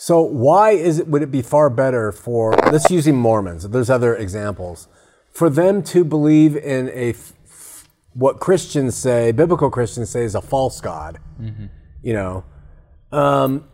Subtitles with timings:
[0.00, 1.08] So why is it?
[1.08, 3.68] Would it be far better for let's using Mormons?
[3.68, 4.86] There's other examples
[5.32, 7.14] for them to believe in a,
[8.14, 11.18] what Christians say, biblical Christians say, is a false god.
[12.00, 12.44] You know,
[13.10, 13.64] um,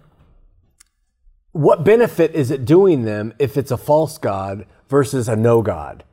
[1.53, 6.04] what benefit is it doing them if it's a false god versus a no god?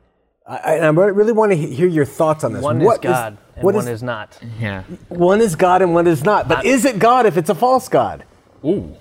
[0.46, 2.62] I, I, I really want to hear your thoughts on this.
[2.62, 4.38] One What is God and what one is- is not.
[4.60, 4.82] Yeah.
[5.08, 6.48] one is God and one is not.
[6.48, 8.24] But is it God if it's a false god?
[8.62, 8.94] Ooh.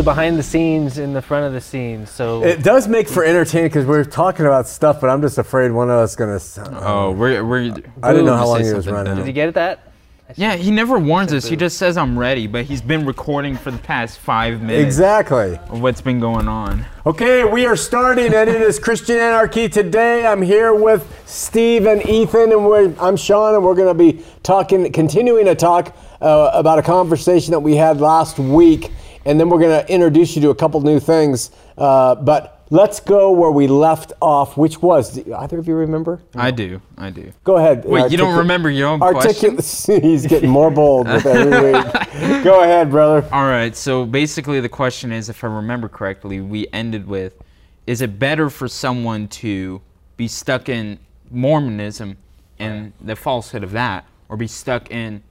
[0.00, 2.10] The behind the scenes in the front of the scenes.
[2.10, 5.70] So It does make for entertaining because we're talking about stuff, but I'm just afraid
[5.72, 6.36] one of us gonna.
[6.36, 7.72] s- Oh, we're we're.
[8.02, 9.04] I didn't know how long he was running.
[9.14, 9.16] dumb.
[9.18, 9.86] did you get that?
[10.36, 11.44] Yeah, he never warns us.
[11.46, 15.58] He just says I'm ready, but he's been recording for the past five minutes Exactly.
[15.68, 16.84] of what's been going on.
[17.04, 20.24] Okay, we are starting, and it is Christian Anarchy today.
[20.24, 24.24] I'm here with Steve and Ethan, and we're, I'm Sean, and we're going to be
[24.44, 28.92] talking, continuing to talk uh, about a conversation that we had last week,
[29.24, 31.50] and then we're going to introduce you to a couple new things.
[31.76, 35.14] Uh, but let's go where we left off, which was.
[35.14, 36.20] Do either of you remember?
[36.34, 36.80] I do.
[36.96, 37.32] I do.
[37.44, 37.84] Go ahead.
[37.84, 39.64] Wait, you don't remember your own Articulate.
[40.02, 42.44] He's getting more bold with every week.
[42.44, 43.26] Go ahead, brother.
[43.32, 43.76] All right.
[43.76, 47.34] So basically, the question is, if I remember correctly, we ended with,
[47.86, 49.80] is it better for someone to
[50.16, 50.98] be stuck in
[51.30, 52.16] Mormonism
[52.58, 55.22] and the falsehood of that, or be stuck in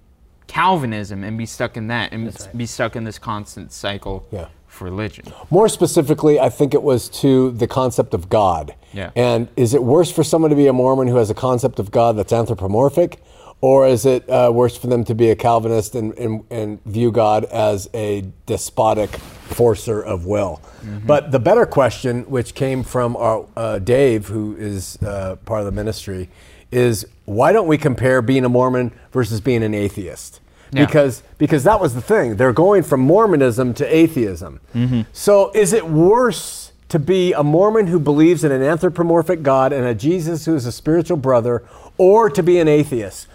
[0.50, 2.58] Calvinism and be stuck in that, and right.
[2.58, 4.48] be stuck in this constant cycle Yeah.
[4.68, 5.26] for religion?
[5.50, 8.74] More specifically, I think it was to the concept of God.
[8.92, 9.12] Yeah.
[9.16, 11.92] And is it worse for someone to be a Mormon who has a concept of
[11.92, 13.22] God that's anthropomorphic?
[13.62, 17.12] Or is it uh, worse for them to be a Calvinist and, and, and view
[17.12, 20.62] God as a despotic forcer of will?
[21.06, 25.66] But the better question, which came from our, uh, Dave, who is uh, part of
[25.66, 26.30] the ministry,
[26.72, 30.42] is why don't we compare being a Mormon versus being an atheist?
[30.72, 30.86] Yeah.
[30.86, 32.36] Because because that was the thing.
[32.38, 34.60] They're going from Mormonism to atheism.
[34.74, 35.02] Mm-hmm.
[35.14, 39.86] So is it worse to be a Mormon who believes in an anthropomorphic God and
[39.86, 41.64] a Jesus who is a spiritual brother,
[41.98, 43.28] or to be an atheist?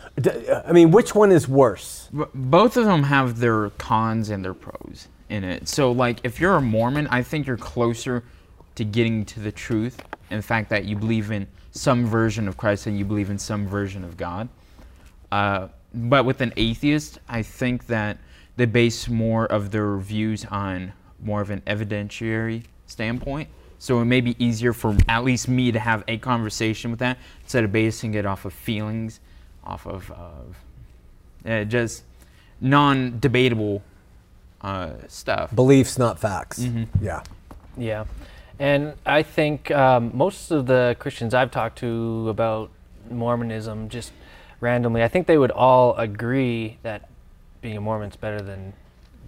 [0.66, 2.08] I mean, which one is worse?
[2.12, 5.68] Both of them have their cons and their pros in it.
[5.68, 8.22] So, like, if you're a Mormon, I think you're closer
[8.74, 10.00] to getting to the truth
[10.30, 13.38] and the fact that you believe in some version of Christ and you believe in
[13.38, 14.48] some version of God.
[15.30, 18.18] Uh, but with an atheist, I think that
[18.56, 20.92] they base more of their views on
[21.22, 23.48] more of an evidentiary standpoint.
[23.78, 27.18] So it may be easier for at least me to have a conversation with that
[27.42, 29.20] instead of basing it off of feelings,
[29.64, 32.04] off of uh, uh, just
[32.60, 33.82] non-debatable
[34.62, 35.54] uh, stuff.
[35.54, 36.60] Beliefs, not facts.
[36.60, 37.04] Mm-hmm.
[37.04, 37.22] Yeah.
[37.76, 38.04] Yeah,
[38.58, 42.70] and I think um, most of the Christians I've talked to about
[43.10, 44.12] Mormonism, just
[44.60, 47.08] randomly, I think they would all agree that
[47.60, 48.72] being a Mormon's better than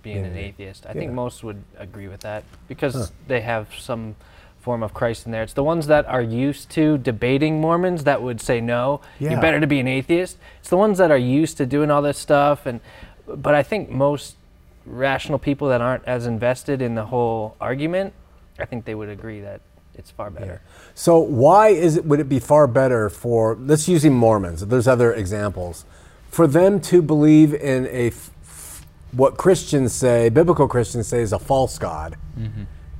[0.02, 0.86] being an atheist.
[0.86, 4.14] I think most would agree with that because they have some
[4.60, 5.42] form of Christ in there.
[5.42, 9.32] It's the ones that are used to debating Mormons that would say no, Yeah.
[9.32, 10.38] you're better to be an atheist.
[10.60, 12.80] It's the ones that are used to doing all this stuff and
[13.28, 14.36] but I think most
[14.84, 18.12] rational people that aren't as invested in the whole argument,
[18.58, 19.60] I think they would agree that
[19.94, 20.60] it's far better.
[20.94, 22.04] So why is it?
[22.04, 24.66] Would it be far better for let's using Mormons?
[24.66, 25.84] There's other examples
[26.28, 31.38] for them to believe in a f- what Christians say, biblical Christians say, is a
[31.38, 32.16] false god.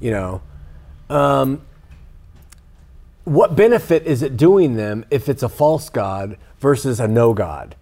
[0.00, 0.43] You know,
[1.11, 1.61] um,
[3.25, 7.77] what benefit is it doing them if it's a false god versus a no god?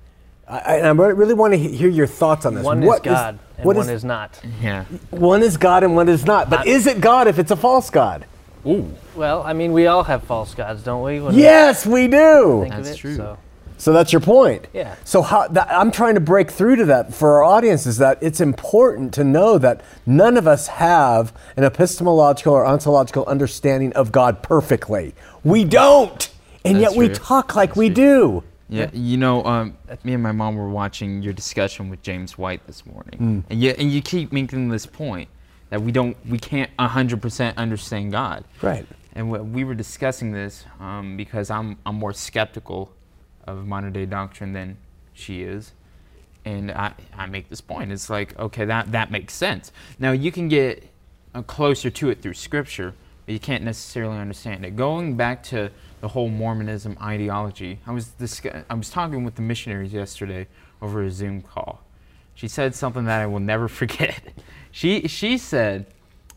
[0.47, 2.65] I, I, I really want to hear your thoughts on this.
[2.65, 4.41] One What is God and what one is, not.
[4.61, 4.85] Yeah.
[5.11, 6.51] one is God and one is not.
[6.51, 8.27] But is it God if it's a false god?
[8.67, 8.93] Ooh.
[9.15, 11.21] Well, I mean, we all have false gods, don't we?
[11.21, 12.67] when Yes, we do.
[12.69, 13.17] That's it, true.
[13.17, 13.39] So.
[13.77, 14.67] So that's your point.
[14.73, 14.95] Yeah.
[15.05, 18.19] So how that, I'm trying to break through to that for our audience is that
[18.23, 24.13] it's important to know that none of us have an epistemological or ontological understanding of
[24.13, 25.15] God perfectly.
[25.43, 26.31] We don't,
[26.65, 27.95] and That's yet we talk like That's we true.
[27.95, 28.45] do.
[28.69, 32.67] Yeah, you know, um, me and my mom were watching your discussion with James White
[32.67, 33.45] this morning, Mm.
[33.51, 35.29] and you and you keep making this point
[35.71, 38.45] that we don't, we can't hundred percent understand God.
[38.63, 38.87] Right.
[39.15, 42.91] And we- we were discussing this um, because I'm I'm more skeptical
[43.47, 44.79] of modern day doctrine than
[45.13, 45.73] she is,
[46.47, 47.93] and I I make this point.
[47.93, 49.73] It's like okay, that that makes sense.
[49.99, 50.89] Now you can get
[51.35, 52.95] uh, closer to it through Scripture,
[53.27, 54.75] but you can't necessarily understand it.
[54.75, 55.71] Going back to
[56.05, 58.13] the whole Mormonism ideology, I was
[58.69, 60.47] I was talking with the missionaries yesterday
[60.83, 61.81] over a Zoom call.
[62.35, 64.21] She said something that I will never forget.
[64.71, 65.87] she she said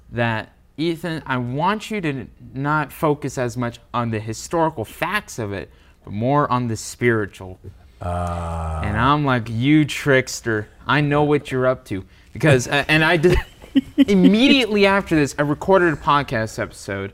[0.09, 5.51] that Ethan, I want you to not focus as much on the historical facts of
[5.51, 5.69] it,
[6.05, 7.59] but more on the spiritual.
[8.01, 10.69] Uh, And I'm like, you trickster.
[10.85, 12.05] I know what you're up to.
[12.31, 13.37] Because, uh, and I did,
[13.97, 17.11] immediately after this, I recorded a podcast episode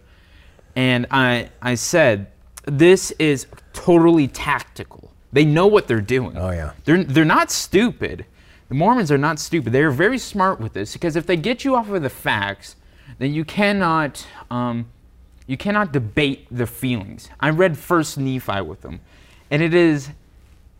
[0.75, 2.27] and I, I said,
[2.65, 5.11] this is totally tactical.
[5.31, 6.37] They know what they're doing.
[6.37, 6.73] Oh, yeah.
[6.85, 8.25] They're, they're not stupid.
[8.69, 9.73] The Mormons are not stupid.
[9.73, 12.75] They're very smart with this because if they get you off of the facts,
[13.19, 14.89] then you cannot, um,
[15.47, 17.29] you cannot debate the feelings.
[17.39, 19.01] I read First Nephi with them,
[19.51, 20.09] and it is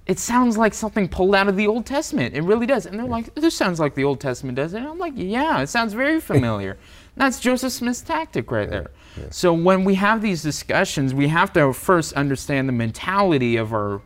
[0.06, 2.35] it sounds like something pulled out of the Old Testament.
[2.35, 2.85] It really does.
[2.85, 4.88] And they're like, this sounds like the Old Testament, doesn't it?
[4.88, 6.77] I'm like, yeah, it sounds very familiar.
[7.15, 8.91] That's Joseph Smith's tactic right there.
[9.30, 14.01] So when we have these discussions, we have to first understand the mentality of our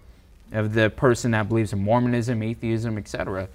[0.53, 3.49] of the person that believes in Mormonism, atheism, etc.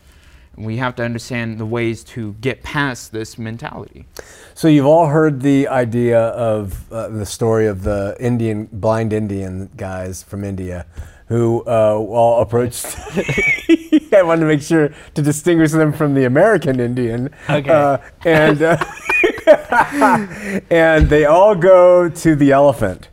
[0.56, 4.04] We have to understand the ways to get past this mentality.
[4.52, 9.70] So you've all heard the idea of uh, the story of the Indian blind Indian
[9.76, 10.84] guys from India
[11.32, 12.84] who uh, all approached.
[14.12, 17.30] I wanted to make sure to distinguish them from the American Indian.
[17.48, 17.70] Okay.
[17.70, 17.96] Uh,
[18.26, 18.76] and uh,
[20.70, 23.08] and they all go to the elephant.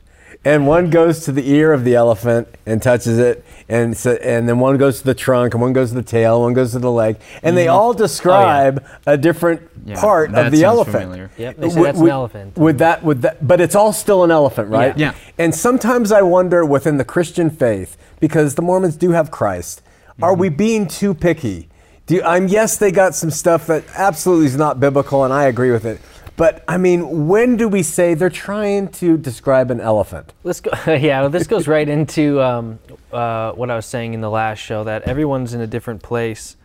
[0.45, 4.47] And one goes to the ear of the elephant and touches it, and so, and
[4.47, 6.79] then one goes to the trunk, and one goes to the tail, one goes to
[6.79, 9.89] the leg, and they all describe a different Mm-hmm.
[9.91, 10.97] Yeah, part of the elephant.
[11.03, 11.31] familiar.
[11.37, 12.57] Yep, they say Would- that's an elephant.
[12.57, 14.95] Would that, would that, but it's all still an elephant, right?
[14.97, 15.13] Yeah.
[15.37, 19.81] And sometimes I wonder within the Christian faith, because the Mormons do have Christ,
[20.21, 20.41] are Mm-hmm.
[20.41, 21.69] we being too picky?
[22.07, 25.45] Do you, I'm yes, they got some stuff that absolutely is not biblical, and I
[25.45, 25.99] agree with it.
[26.39, 30.31] But I mean, when do we say they're trying to describe an elephant?
[30.45, 30.71] Let's go.
[30.87, 32.79] Yeah, well, this goes right into um,
[33.11, 36.55] uh, what I was saying in the last show that everyone's in a different place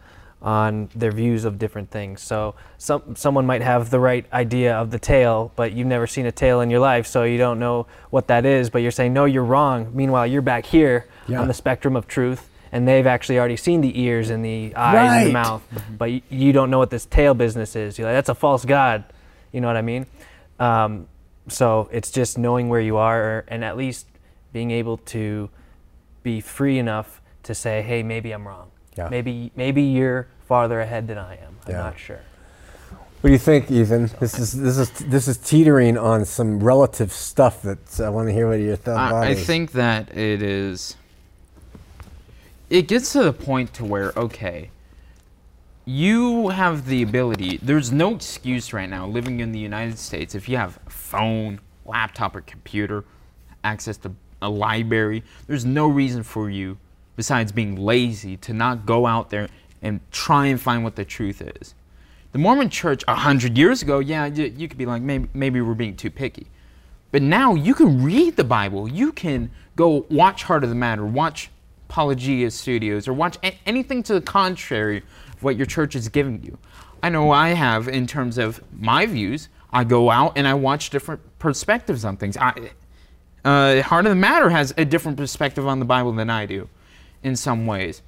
[0.41, 2.23] on their views of different things.
[2.23, 6.27] So some someone might have the right idea of the tail, but you've never seen
[6.27, 8.71] a tail in your life, so you don't know what that is.
[8.71, 9.91] But you're saying no, you're wrong.
[9.93, 11.41] Meanwhile, you're back here Yeah.
[11.41, 15.19] on the spectrum of truth, and they've actually already seen the ears and the eyes
[15.23, 15.63] and the mouth,
[15.99, 17.99] but you don't know what this tail business is.
[17.99, 19.03] You're like, that's a false god.
[19.55, 20.07] You know what I mean?
[20.59, 21.07] Um,
[21.47, 24.07] so it's just knowing where you are, and at least
[24.53, 25.49] being able to
[26.25, 28.71] be free enough to say, "Hey, maybe I'm wrong.
[28.99, 29.09] Yeah.
[29.09, 31.57] Maybe maybe you're farther ahead than I am.
[31.67, 31.79] I'm Yeah.
[31.79, 32.21] not sure."
[33.21, 34.11] What do you think, Ethan?
[34.19, 38.35] This is this is this is teetering on some relative stuff that I want to
[38.35, 39.47] hear what your thoughts I, I is.
[39.47, 40.97] think that it is.
[42.71, 44.71] It gets to the point to where okay,
[45.85, 47.59] you have the ability.
[47.63, 51.61] There's no excuse right now living in the United States if you have a phone,
[51.85, 53.05] laptop, or computer,
[53.63, 55.23] access to a library.
[55.47, 56.79] There's no reason for you,
[57.17, 59.49] besides being lazy, to not go out there
[59.83, 61.75] and try and find what the truth is.
[62.33, 65.61] The Mormon Church a hundred years ago, yeah, you, you could be like maybe maybe
[65.61, 66.47] we're being too picky.
[67.13, 68.89] But now you can read the Bible.
[68.89, 71.51] You can go watch Heart of the Matter, watch
[71.89, 75.05] Apologia Studios, or watch anything to the contrary
[75.43, 76.59] what your church is giving you.
[77.03, 79.49] I know I have in terms of my views.
[79.73, 82.37] I go out and I watch different perspectives on things.
[82.37, 82.71] I,
[83.45, 86.69] uh, Heart of the Matter has a different perspective on the Bible than I do,
[87.23, 88.03] in some ways.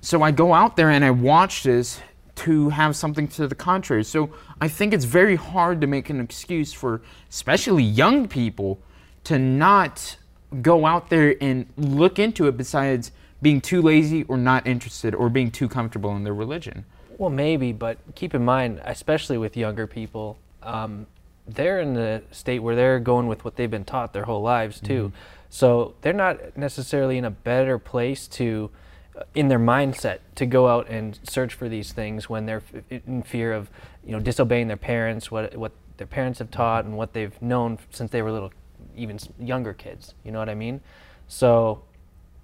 [0.00, 2.00] So I go out there and I watch this
[2.34, 4.02] to have something to the contrary.
[4.02, 4.30] So
[4.60, 8.80] I think it's very hard to make an excuse for, especially young people,
[9.24, 10.16] to not
[10.60, 15.28] go out there and look into it besides being too lazy or not interested or
[15.28, 16.84] being too comfortable in their religion.
[17.18, 21.06] Well, maybe, but keep in mind, especially with younger people, um,
[21.46, 24.80] they're in the state where they're going with what they've been taught their whole lives
[24.80, 25.12] too.
[25.50, 28.70] So they're not necessarily in a better place to,
[29.16, 33.22] uh, in their mindset, to go out and search for these things when they're in
[33.22, 33.68] fear of,
[34.04, 37.78] you know, disobeying their parents, what what their parents have taught, and what they've known
[37.90, 38.52] since they were little,
[38.96, 40.14] even younger kids.
[40.24, 40.80] You know what I mean?
[41.28, 41.82] So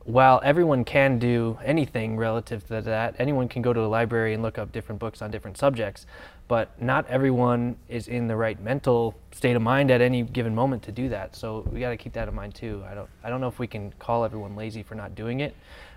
[0.09, 4.43] while everyone can do anything relative to that, anyone can go to a library and
[4.43, 6.07] look up different books on different subjects,
[6.49, 10.83] but not everyone is in the right mental state of mind at any given moment
[10.83, 11.37] to do that.
[11.37, 12.83] So we got to keep that in mind too.
[12.91, 15.55] I don't, I don't know if we can call everyone lazy for not doing it,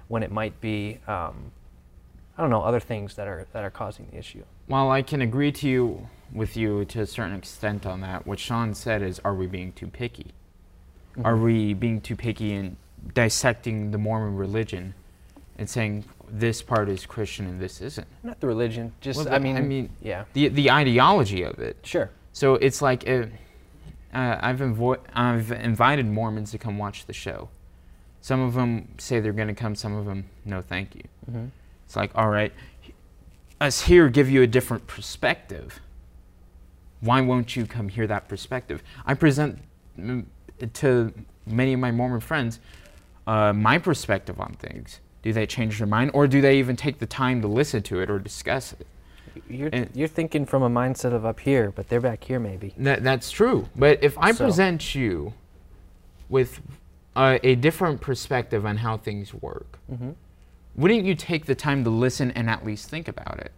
[0.10, 1.50] when it might be, um,
[2.38, 4.44] I don't know, other things that are that are causing the issue.
[4.68, 8.40] While I can agree to you with you to a certain extent on that, what
[8.40, 10.34] Sean said is, are we being too picky?
[11.24, 12.76] Are we being too picky in
[13.14, 14.94] dissecting the Mormon religion
[15.58, 18.08] and saying this part is Christian and this isn't?
[18.24, 21.78] Not the religion, just Well, I mean, I mean- yeah, The the ideology of it.
[21.84, 22.10] sure.
[22.34, 23.26] So it's like uh
[24.14, 27.48] uh, I've invo- I've invited Mormons to come watch the show.
[28.20, 29.74] Some of them say they're going to come.
[29.74, 31.04] Some of them, no, thank you.
[31.30, 31.46] hmm
[31.86, 32.52] It's like, all right,
[33.62, 35.80] us here give you a different perspective.
[37.00, 38.84] Why won't you come hear that perspective?
[39.06, 39.60] I present
[39.98, 40.26] mm,
[40.74, 41.14] to
[41.48, 42.60] many of my Mormon friends
[43.32, 45.00] uh, my perspective on things.
[45.22, 48.02] Do they change their mind, or do they even take the time to listen to
[48.02, 48.88] it or discuss it?
[49.50, 52.74] You're, And- you're thinking from a mindset of up here, but they're back here maybe.
[52.78, 53.70] That, that's true.
[53.76, 55.34] But if I So- present you
[56.30, 56.60] with
[57.16, 60.16] uh, a different perspective on how things work, Mhm.
[60.76, 63.52] wouldn't you take the time to listen and at least think about it?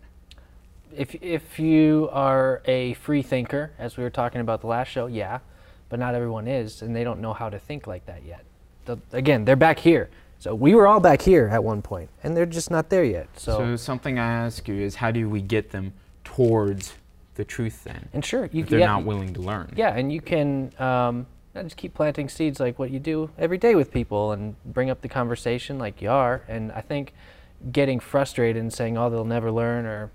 [0.96, 5.08] If, if you are a free thinker, as we were talking about the last show,
[5.08, 5.40] yeah,
[5.90, 8.44] but not everyone is, and they don't know how to think like that yet.
[8.86, 10.10] The, again, they're back here.
[10.40, 13.28] So we were all back here at one point, and they're just not there yet.
[13.38, 15.94] So, So something I ask you is, how do we get them
[16.26, 16.94] towards
[17.36, 18.10] the truth then?
[18.14, 19.74] and sure, you If they're yeah, not willing to learn.
[19.76, 23.74] Yeah, and you can um, just keep planting seeds like what you do every day
[23.76, 26.44] with people and bring up the conversation like you are.
[26.50, 27.14] And I think
[27.72, 30.12] getting frustrated and saying, oh, they'll never learn or,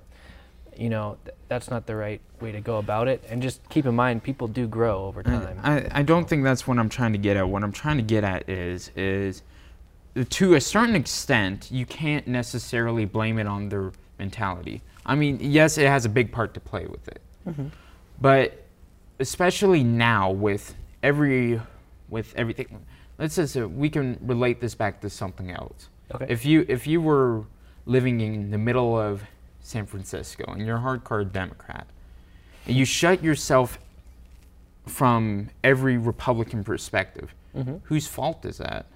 [0.79, 3.25] you know, th- that's not the right way to go about it.
[3.29, 5.61] And just keep in mind, people do grow over time.
[5.63, 7.49] I, I don't think that's what I'm trying to get at.
[7.49, 9.43] What I'm trying to get at is is
[10.31, 14.83] to a certain extent you can't necessarily blame it on their mentality.
[15.05, 17.21] I mean, yes, it has a big part to play with it.
[17.47, 17.67] Mm-hmm.
[18.21, 18.65] But
[19.19, 21.61] especially now with every
[22.09, 22.85] with everything
[23.19, 25.89] let's just say we can relate this back to something else.
[26.15, 26.27] Okay.
[26.29, 27.45] If you if you were
[27.85, 29.23] living in the middle of
[29.69, 31.87] San Francisco and you're a hardcore Democrat
[32.67, 33.79] and you shut yourself
[34.87, 37.77] from every Republican perspective, mm-hmm.
[37.83, 38.87] whose fault is that?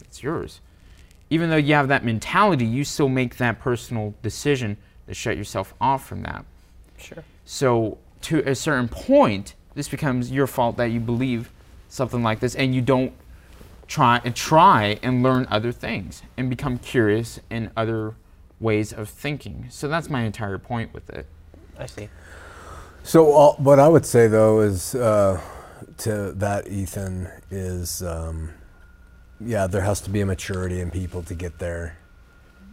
[0.00, 0.60] It's yours.
[1.28, 5.74] Even though you have that mentality, you still make that personal decision to shut yourself
[5.82, 6.46] off from that.
[6.96, 7.22] sure.
[7.44, 11.50] So to a certain point, this becomes your fault that you believe
[11.90, 13.12] something like this and you don't
[13.86, 18.14] try and try and learn other things and become curious in other
[18.60, 19.66] ways of thinking.
[19.70, 21.26] So that's my entire point with it.
[21.78, 22.08] I see.
[23.02, 25.40] So all, what I would say though is uh,
[25.98, 28.50] to that Ethan is um,
[29.40, 31.98] yeah there has to be a maturity in people to get there,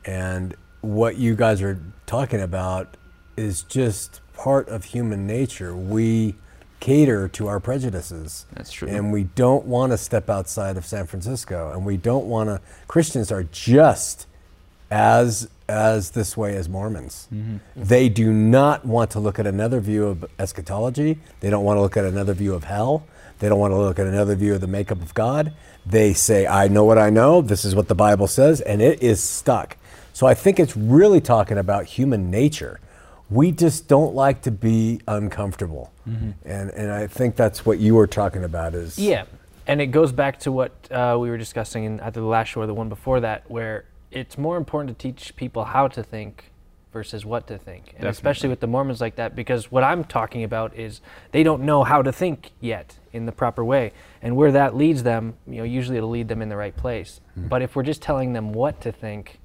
[0.06, 2.98] and what you guys are talking about
[3.38, 5.76] is just part of human nature.
[5.76, 6.36] We
[6.80, 8.46] cater to our prejudices.
[8.54, 8.90] That's true.
[8.90, 12.60] And we don't want to step outside of San Francisco, and we don't want to.
[12.88, 14.28] Christians are just
[14.94, 17.28] as as this way as Mormons.
[17.76, 21.18] They do not want to look at another view of eschatology.
[21.40, 23.06] They don't want to look at another view of hell.
[23.40, 25.54] They don't want to look at another view of the makeup of God.
[25.86, 27.42] They say, "I know what I know.
[27.42, 29.78] This is what the Bible says," and it is stuck.
[30.14, 32.80] So I think it's really talking about human nature.
[33.32, 38.08] We just don't like to be uncomfortable, and and I think that's what you were
[38.08, 38.76] talking about.
[38.76, 39.24] Is Yeah,
[39.66, 42.62] and it goes back to what uh, we were discussing in either the last show
[42.62, 46.52] or the one before that, where it's more important to teach people how to think
[46.92, 50.44] versus what to think, and especially with the Mormons like that, because what I'm talking
[50.44, 51.02] about is
[51.32, 55.02] they don't know how to think yet in the proper way, and where that leads
[55.02, 57.20] them, you know, usually it'll lead them in the right place.
[57.36, 59.40] But if we're just telling them what to think,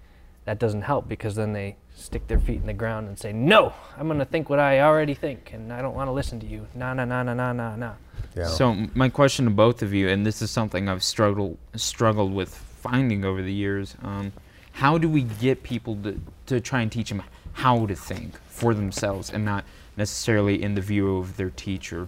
[0.44, 3.72] that doesn't help because then they stick their feet in the ground and say, "No,
[3.96, 6.46] I'm going to think what I already think, and I don't want to listen to
[6.46, 7.92] you." Nah, nah, nah, nah, nah, nah, nah.
[8.34, 8.46] Yeah.
[8.46, 12.54] So my question to both of you, and this is something I've struggled struggled with
[12.54, 14.32] finding over the years, um,
[14.78, 17.20] how do we get people to, to try and teach them
[17.52, 19.64] how to think for themselves and not
[19.96, 22.06] necessarily in the view of their teacher?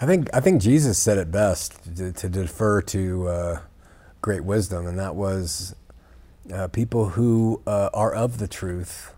[0.00, 3.60] I think I think Jesus said it best to, to defer to uh,
[4.20, 5.76] great wisdom, and that was
[6.52, 9.14] uh, people who uh, are of the truth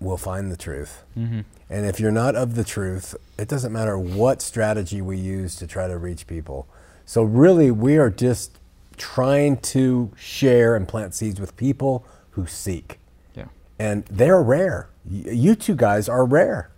[0.00, 1.04] will find the truth.
[1.16, 1.42] Mm-hmm.
[1.68, 5.68] And if you're not of the truth, it doesn't matter what strategy we use to
[5.68, 6.66] try to reach people.
[7.06, 8.59] So really, we are just
[9.00, 12.98] trying to share and plant seeds with people who seek,
[13.34, 13.46] Yeah.
[13.78, 14.90] and they're rare.
[15.10, 16.70] You two guys are rare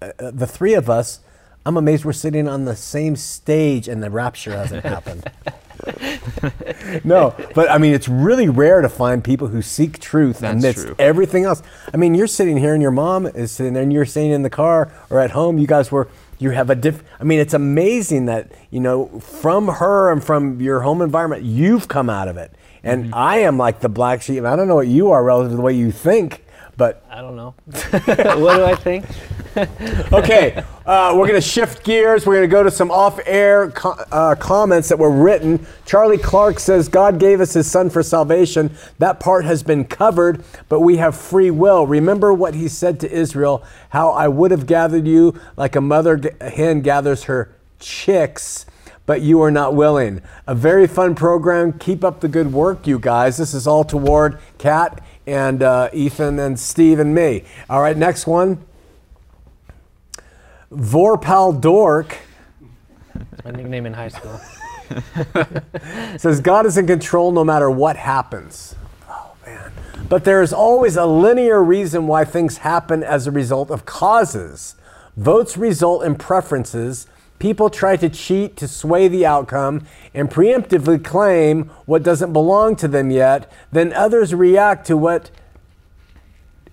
[0.00, 1.20] uh, the three of us,
[1.66, 5.24] I'm amazed we're sitting on the same stage and the rapture hasn't happened.
[7.04, 10.86] no, but I mean, it's really rare to find people who seek truth That's amidst
[10.86, 10.96] true.
[10.98, 11.62] everything else.
[11.92, 14.42] I mean, you're sitting here and your mom is sitting there and you're sitting in
[14.42, 15.58] the car or at home.
[15.58, 16.08] You guys were,
[16.38, 17.02] you have a diff.
[17.20, 21.88] I mean, it's amazing that, you know, from her and from your home environment, you've
[21.88, 22.52] come out of it.
[22.82, 23.14] And Mm-hmm.
[23.14, 24.44] I am like the black sheep.
[24.44, 26.44] I don't know what you are relative to the way you think,
[26.78, 27.54] but I don't know.
[27.66, 29.04] what do I think?
[30.12, 32.24] okay, uh, we're going to shift gears.
[32.24, 35.66] We're going to go to some off air co- uh, comments that were written.
[35.84, 38.70] Charlie Clark says, God gave us his son for salvation.
[38.98, 41.84] That part has been covered, but we have free will.
[41.84, 46.20] Remember what he said to Israel how I would have gathered you like a mother
[46.40, 48.66] hen gathers her chicks.
[49.04, 50.20] But you are not willing.
[50.46, 51.72] A very fun program.
[51.72, 53.38] Keep up the good work, you guys.
[53.38, 57.44] This is all toward Kat and uh, Ethan and Steve and me.
[57.68, 58.64] All right, next one.
[60.72, 62.18] Vorpal Dork
[63.44, 64.40] My nickname in high school.
[66.18, 68.74] says God is in control no matter what happens.
[69.08, 69.72] Oh man.
[70.08, 74.76] But there is always a linear reason why things happen as a result of causes.
[75.16, 77.06] Votes result in preferences.
[77.38, 82.88] People try to cheat to sway the outcome and preemptively claim what doesn't belong to
[82.88, 83.50] them yet.
[83.70, 85.30] Then others react to what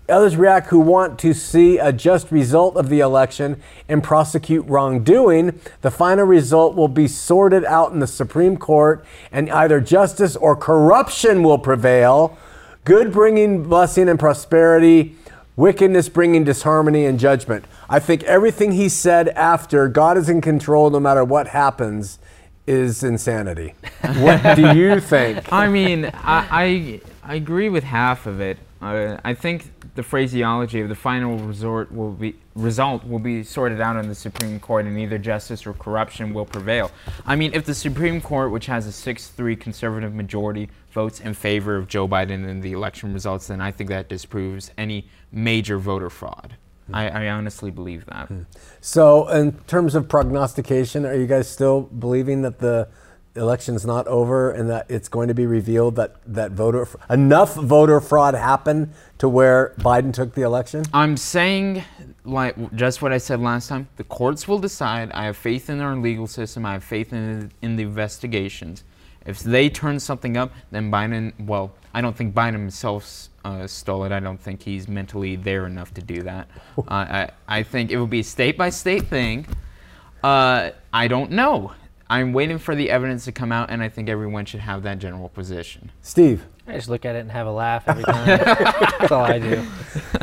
[0.08, 5.60] Others react who want to see a just result of the election and prosecute wrongdoing.
[5.82, 10.56] The final result will be sorted out in the Supreme Court, and either justice or
[10.56, 12.38] corruption will prevail.
[12.84, 15.16] Good bringing blessing and prosperity,
[15.56, 17.66] wickedness bringing disharmony and judgment.
[17.90, 22.20] I think everything he said after God is in control no matter what happens
[22.68, 23.76] is insanity.
[24.18, 25.52] What do you think?
[25.54, 28.58] I mean, I, I, I agree with half of it.
[28.82, 33.82] Uh, I think the phraseology of the final resort will be result will be sorted
[33.82, 36.92] out in the Supreme Court, and either justice or corruption will prevail.
[37.26, 41.76] I mean, if the Supreme Court, which has a 6-3 conservative majority, votes in favor
[41.76, 46.10] of Joe Biden in the election results, then I think that disproves any major voter
[46.10, 46.56] fraud.
[46.94, 48.28] I, I honestly believe that.
[48.28, 48.42] Hmm.
[48.80, 52.88] So, in terms of prognostication, are you guys still believing that the
[53.36, 58.00] election's not over and that it's going to be revealed that that voter enough voter
[58.00, 60.84] fraud happened to where Biden took the election?
[60.94, 61.84] I'm saying,
[62.24, 63.88] like just what I said last time.
[63.98, 65.12] The courts will decide.
[65.12, 66.66] I have faith in our legal system.
[66.66, 68.84] I have faith in in the investigations.
[69.26, 71.34] If they turn something up, then Biden.
[71.40, 74.12] Well, I don't think Biden himself uh, stole it.
[74.12, 76.48] I don't think he's mentally there enough to do that.
[76.78, 79.48] Uh, I I think it will be a state by state thing.
[80.24, 81.72] Uh, I don't know.
[82.10, 85.00] I'm waiting for the evidence to come out, and I think everyone should have that
[85.00, 85.92] general position.
[86.04, 88.26] Steve, I just look at it and have a laugh every time.
[88.28, 89.66] That's all I do.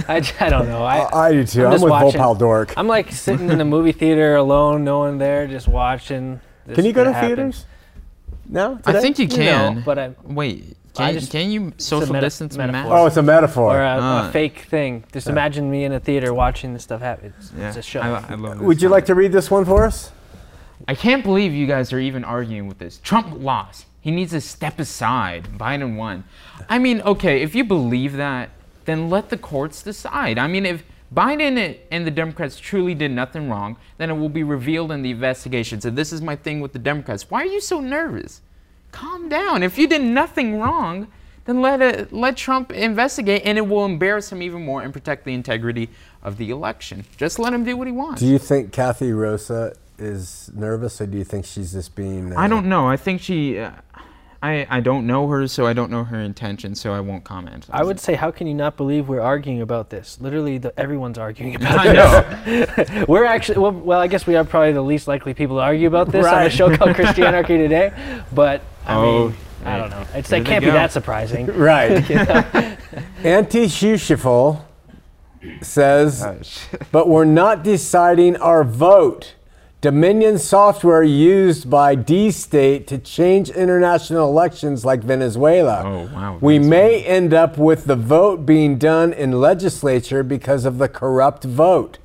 [0.07, 0.85] I, j- I don't know.
[0.85, 1.67] I, I do too.
[1.67, 2.75] I'm, just with watching- Vopal Dork.
[2.77, 6.41] I'm like sitting in the movie theater alone, no one there, just watching.
[6.67, 7.29] this Can you go to happen.
[7.31, 7.67] theaters?
[8.49, 9.83] No, I think you No, can.
[9.85, 12.97] but I, Wait, I can, just- can you social meta- distance metaphor.
[12.97, 13.77] Oh, it's a metaphor.
[13.77, 14.29] or a, Ah.
[14.29, 15.03] a fake thing.
[15.12, 17.35] Just imagine me in a theater watching this stuff happen.
[17.38, 18.01] It's, it's a show.
[18.03, 20.12] I, I love this Would you like to read this one for us?
[20.88, 22.99] I can't believe you guys are even arguing with this.
[22.99, 23.87] Trump lost.
[24.01, 25.49] He needs to step aside.
[25.57, 26.25] Biden won.
[26.68, 28.51] I mean, okay, if you believe that,
[28.85, 30.38] then let the courts decide.
[30.38, 30.83] I mean, if
[31.14, 35.12] Biden and the Democrats truly did nothing wrong, then it will be revealed in the
[35.12, 35.85] investigations.
[35.85, 37.31] And this is my thing with the Democrats.
[37.31, 38.40] Why are you so nervous?
[38.90, 39.62] Calm down.
[39.62, 41.07] If you did nothing wrong,
[41.45, 45.25] then let it, let Trump investigate, and it will embarrass him even more and protect
[45.25, 45.90] the integrity
[46.23, 47.05] of the election.
[47.16, 48.21] Just let him do what he wants.
[48.21, 52.33] Do you think Kathy Rosa is nervous, or do you think she's just being?
[52.33, 52.88] Uh, I don't know.
[52.88, 53.59] I think she.
[53.59, 53.73] Uh,
[54.43, 57.67] I I don't know her, so I don't know her intentions, so I won't comment.
[57.71, 60.19] I would say, how can you not believe we're arguing about this?
[60.21, 62.05] Literally, the, everyone's arguing about this.
[62.47, 62.88] I this.
[62.91, 63.05] know.
[63.09, 65.87] We're actually, well, well, I guess we are probably the least likely people to argue
[65.87, 67.93] about this on a show called Christianarchy Today.
[68.33, 70.05] But I Oh, mean, I don't know.
[70.15, 71.47] It's here it can't be that surprising.
[71.57, 72.11] Right.
[73.25, 74.62] Anti Shushiful
[75.61, 79.35] says, but we're not deciding our vote.
[79.83, 85.83] Dominion software used by D State to change international elections like Venezuela.
[85.85, 86.71] Oh, wow, We Venezuela.
[86.88, 91.99] may end up with the vote being done in legislature because of the corrupt vote.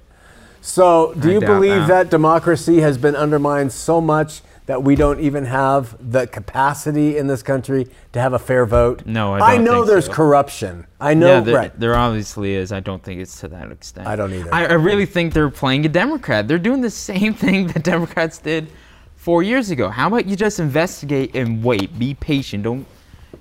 [0.59, 2.05] So, do I you believe that.
[2.05, 7.27] that democracy has been undermined so much that we don't even have the capacity in
[7.27, 9.05] this country to have a fair vote?
[9.05, 10.13] No, I don't know there's so.
[10.13, 10.85] corruption.
[10.99, 11.79] I know, yeah, there, right?
[11.79, 12.71] there obviously is.
[12.71, 14.07] I don't think it's to that extent.
[14.07, 14.53] I don't either.
[14.53, 16.47] I, I really think they're playing a Democrat.
[16.47, 18.67] They're doing the same thing that Democrats did
[19.15, 19.89] four years ago.
[19.89, 21.97] How about you just investigate and wait?
[21.97, 22.63] Be patient.
[22.63, 22.85] Don't.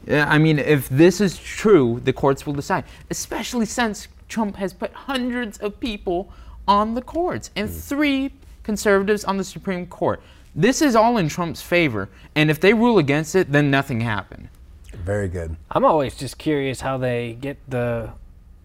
[0.09, 2.85] I mean, if this is true, the courts will decide.
[3.11, 6.33] Especially since Trump has put hundreds of people
[6.69, 7.75] on the courts and hmm.
[7.75, 10.21] three conservatives on the Supreme Court.
[10.59, 14.49] This is all in Trump's favor, and if they rule against it, then nothing happened.
[14.93, 15.55] Very good.
[15.71, 18.11] I'm always just curious how they get the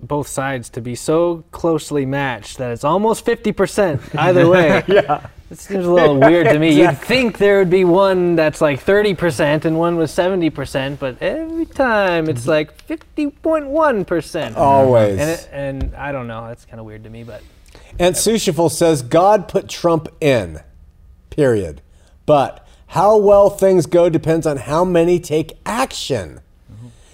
[0.01, 4.83] both sides to be so closely matched that it's almost 50% either way.
[4.87, 5.27] Yeah.
[5.51, 6.73] It seems a little weird to me.
[6.79, 11.65] You'd think there would be one that's like 30% and one was 70%, but every
[11.65, 12.49] time it's mm-hmm.
[12.51, 14.55] like 50.1%.
[14.55, 15.19] Always.
[15.19, 16.47] And, it, and I don't know.
[16.47, 17.43] That's kind of weird to me, but
[17.99, 20.61] And Sushiful says God put Trump in,
[21.31, 21.81] period.
[22.27, 26.41] But how well things go depends on how many take action.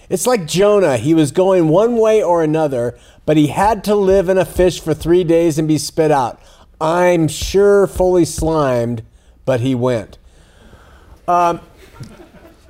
[0.10, 0.98] It's like Jonah.
[0.98, 4.80] He was going one way or another, but he had to live in a fish
[4.80, 6.42] for three days and be spit out.
[6.80, 9.04] I'm sure fully slimed,
[9.46, 10.18] but he went.
[11.28, 11.60] Um,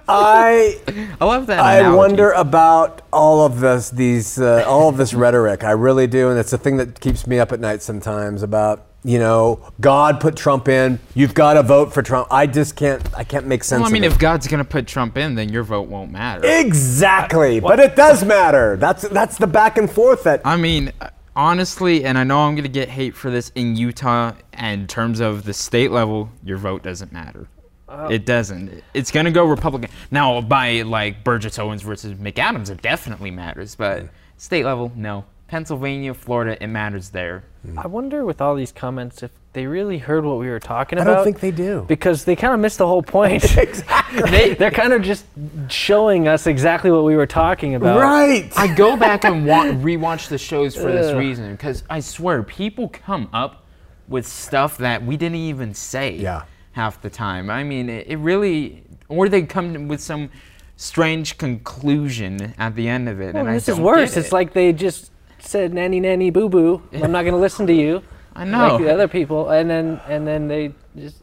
[0.08, 0.80] I
[1.22, 1.60] I love that.
[1.60, 1.98] I analogy.
[1.98, 5.64] wonder about all of this, these, uh, all of this rhetoric.
[5.64, 8.42] I really do, and it's the thing that keeps me up at night sometimes.
[8.42, 11.00] About you know, God put Trump in.
[11.16, 12.28] You've got to vote for Trump.
[12.30, 13.02] I just can't.
[13.18, 13.80] I can't make sense.
[13.80, 14.20] Well, I mean, if.
[14.20, 16.42] God's gonna put Trump in, then your vote won't matter.
[16.44, 18.76] exactly, but it does matter.
[18.76, 20.42] That's that's the back and forth that.
[20.44, 20.92] I mean,
[21.38, 24.34] honestly, and I know I'm gonna get hate for this in Utah.
[24.54, 27.48] And in terms of the state level, your vote doesn't matter.
[27.88, 28.84] Uh, it doesn't.
[28.94, 29.90] It's gonna go Republican.
[30.12, 33.76] Now, by like Burgess Owens versus McAdams, it definitely matters.
[33.76, 35.24] But state level, no.
[35.48, 37.46] Pennsylvania, Florida, it matters there.
[37.76, 41.12] I wonder with all these comments if they really heard what we were talking about.
[41.12, 41.84] I don't think they do.
[41.88, 43.44] because they kind of missed the whole point.
[43.58, 44.30] exactly.
[44.30, 45.26] they, they're kind of just
[45.70, 48.00] showing us exactly what we were talking about.
[48.00, 48.52] right.
[48.56, 51.18] I go back and wa- rewatch the shows for this Ugh.
[51.18, 53.66] reason because I swear people come up
[54.08, 56.44] with stuff that we didn't even say Yeah.
[56.74, 57.50] half the time.
[57.50, 60.30] I mean, it, it really, or they come with some
[60.78, 63.34] strange conclusion at the end of it.
[63.34, 64.14] Well, and this I is don't worse.
[64.16, 65.12] get It's like they just
[65.48, 66.82] said nanny nanny boo boo.
[66.94, 68.04] I'm not going to listen to you.
[68.36, 68.76] I know.
[68.76, 71.18] Like the other people, and then and then they just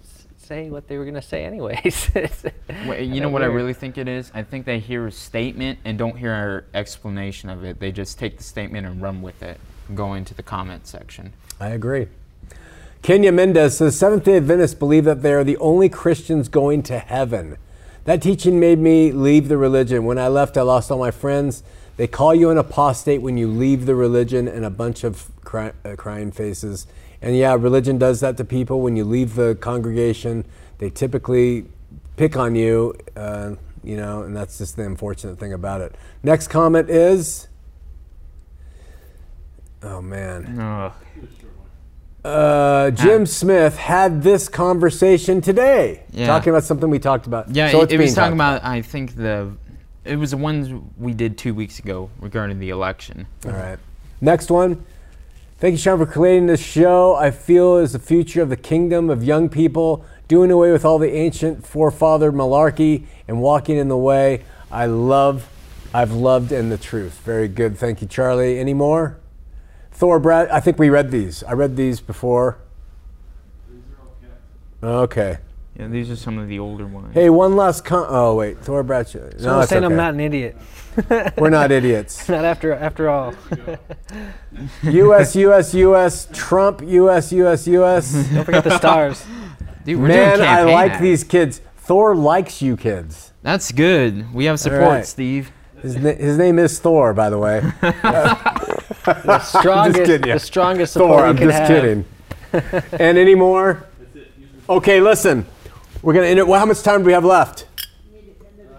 [0.44, 2.10] say what they were going to say anyways.
[2.86, 4.30] Wait, you know what I really think it is?
[4.34, 7.80] I think they hear a statement and don't hear our explanation of it.
[7.80, 9.58] They just take the statement and run with it,
[9.94, 11.32] go into the comment section.
[11.60, 12.08] I agree.
[13.02, 16.98] Kenya Mendez says Seventh day Adventists believe that they are the only Christians going to
[16.98, 17.56] heaven.
[18.04, 20.04] That teaching made me leave the religion.
[20.04, 21.62] When I left, I lost all my friends.
[21.96, 25.72] They call you an apostate when you leave the religion, and a bunch of cry,
[25.84, 26.86] uh, crying faces.
[27.22, 28.80] And yeah, religion does that to people.
[28.80, 30.44] When you leave the congregation,
[30.78, 31.66] they typically
[32.16, 33.52] pick on you, uh,
[33.82, 35.94] you know, and that's just the unfortunate thing about it.
[36.22, 37.48] Next comment is.
[39.82, 40.58] Oh man.
[40.58, 40.92] Ugh.
[42.24, 46.26] Uh, Jim Smith had this conversation today, Yeah.
[46.26, 47.54] talking about something we talked about.
[47.54, 49.52] Yeah, so it, it's it was talking talked about, I think the,
[50.04, 53.26] it was the ones we did two weeks ago regarding the election.
[53.44, 53.78] All right.
[54.20, 54.84] Next one.
[55.58, 57.14] Thank you, Sean, for creating this show.
[57.14, 60.98] I feel is the future of the kingdom of young people, doing away with all
[60.98, 64.44] the ancient forefather malarkey and walking in the way.
[64.70, 65.48] I love,
[65.94, 67.20] I've loved in the truth.
[67.20, 67.78] Very good.
[67.78, 68.58] Thank you, Charlie.
[68.58, 69.18] Any more?
[69.92, 71.42] Thor Brad, I think we read these.
[71.44, 72.58] I read these before.
[74.82, 75.38] Okay.
[75.78, 77.14] Yeah, these are some of the older ones.
[77.14, 78.06] Hey, one last con.
[78.08, 79.30] Oh wait, Thor Bradshaw.
[79.38, 80.56] So No, I'm it's saying I'm not an idiot.
[81.36, 82.28] We're not idiots.
[82.28, 83.34] Not after after all.
[84.84, 85.34] U.S.
[85.34, 85.74] U.S.
[85.74, 86.28] U.S.
[86.32, 86.80] Trump.
[86.82, 87.32] U.S.
[87.32, 87.66] U.S.
[87.66, 88.12] U.S.
[88.32, 89.24] Don't forget the stars.
[89.84, 91.02] Dude, we're Man, doing I like ads.
[91.02, 91.60] these kids.
[91.78, 93.32] Thor likes you kids.
[93.42, 94.32] That's good.
[94.32, 95.06] We have support, right.
[95.06, 95.50] Steve.
[95.82, 97.60] His, na- his name is Thor, by the way.
[97.82, 100.34] The strongest, kidding you.
[100.34, 101.24] the strongest support Thor.
[101.24, 101.68] you I'm just have.
[101.68, 102.04] kidding.
[103.00, 103.84] and any more?
[104.68, 105.44] Okay, listen.
[106.04, 106.26] We're gonna.
[106.26, 107.66] Inter- well, how much time do we have left?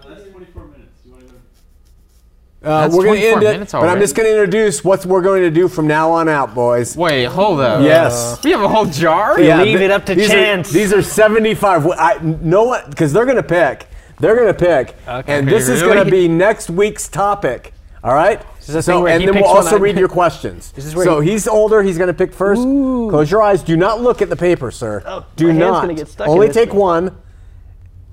[0.07, 1.01] That's 24 minutes.
[1.03, 2.67] You want to?
[2.69, 5.41] Uh, That's we're gonna end it, minutes but I'm just gonna introduce what we're going
[5.41, 6.95] to do from now on out, boys.
[6.95, 7.83] Wait, hold up.
[7.83, 8.43] Yes.
[8.43, 9.39] We have a whole jar?
[9.41, 9.63] Yeah.
[9.63, 10.69] leave it up to these chance.
[10.69, 11.83] Are, these are 75.
[11.83, 13.87] Wh- I know what because they're going to pick.
[14.19, 15.39] They're going to pick, Okay.
[15.39, 17.73] and this is going to be next week's topic.
[18.05, 18.39] All right.
[18.59, 20.71] is So, thing where and he then we'll also I- read your questions.
[20.73, 21.81] This is where so he- he's older.
[21.81, 22.61] He's going to pick first.
[22.61, 23.63] Close your eyes.
[23.63, 25.01] Do not look at the paper, sir.
[25.35, 25.81] Do Oh, my hand's not.
[25.81, 26.79] gonna get stuck in Only this take thing.
[26.79, 27.15] one.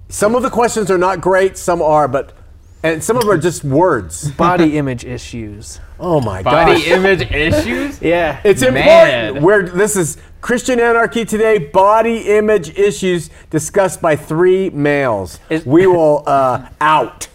[0.08, 1.56] Some of the questions are not great.
[1.58, 2.32] Some are, but
[2.82, 4.30] and some of them are just words.
[4.32, 5.78] Body image issues.
[6.00, 6.50] Oh my god.
[6.66, 6.88] Body gosh.
[6.88, 7.98] image issues?
[8.02, 8.40] Yeah.
[8.44, 8.76] It's Man.
[8.76, 9.42] important.
[9.44, 11.58] We're, this is Christian Anarchy today.
[11.58, 15.38] Body image issues discussed by three males.
[15.48, 17.28] Is- we will uh, out.